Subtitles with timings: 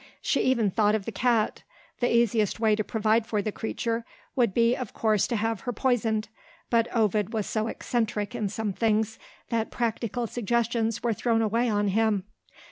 [0.19, 1.61] She even thought of the cat.
[1.99, 4.03] The easiest way to provide for the creature
[4.35, 6.27] would be of course to have her poisoned;
[6.71, 9.19] but Ovid was so eccentric in some things,
[9.49, 12.23] that practical suggestions were thrown away on him.